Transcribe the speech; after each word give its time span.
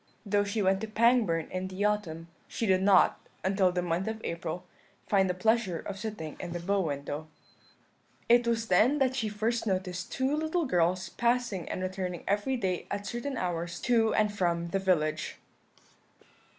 Though 0.25 0.43
she 0.43 0.63
went 0.63 0.81
to 0.81 0.87
Pangbourne 0.87 1.47
in 1.51 1.67
the 1.67 1.85
autumn, 1.85 2.27
she 2.47 2.65
did 2.65 2.81
not, 2.81 3.19
until 3.43 3.71
the 3.71 3.83
month 3.83 4.07
of 4.07 4.19
April, 4.23 4.65
find 5.05 5.29
the 5.29 5.35
pleasure 5.35 5.77
of 5.77 5.99
sitting 5.99 6.37
in 6.39 6.53
the 6.53 6.59
bow 6.59 6.81
window. 6.81 7.27
"It 8.27 8.47
was 8.47 8.67
then 8.67 8.97
that 8.97 9.15
she 9.15 9.29
first 9.29 9.67
noticed 9.67 10.11
two 10.11 10.35
little 10.35 10.65
girls 10.65 11.09
passing 11.09 11.69
and 11.69 11.83
returning 11.83 12.23
every 12.27 12.57
day 12.57 12.87
at 12.89 13.05
certain 13.05 13.37
hours 13.37 13.79
to 13.81 14.11
and 14.15 14.33
from 14.35 14.69
the 14.69 14.79
village. 14.79 15.37